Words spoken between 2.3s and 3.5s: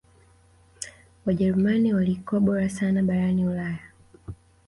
bora sana barani